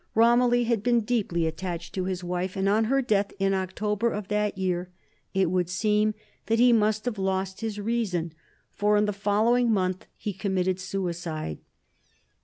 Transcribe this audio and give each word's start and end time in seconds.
Romilly 0.15 0.63
had 0.63 0.81
been 0.81 1.01
deeply 1.01 1.45
attached 1.45 1.93
to 1.93 2.05
his 2.05 2.23
wife, 2.23 2.55
and 2.55 2.67
on 2.67 2.85
her 2.85 3.03
death 3.03 3.31
in 3.37 3.53
October 3.53 4.09
of 4.11 4.29
that 4.29 4.57
year, 4.57 4.89
it 5.35 5.51
would 5.51 5.69
seem 5.69 6.15
that 6.47 6.57
he 6.57 6.73
must 6.73 7.05
have 7.05 7.19
lost 7.19 7.61
his 7.61 7.79
reason, 7.79 8.33
for, 8.71 8.97
in 8.97 9.05
the 9.05 9.13
following 9.13 9.71
month, 9.71 10.07
he 10.17 10.33
committed 10.33 10.79
suicide. 10.79 11.59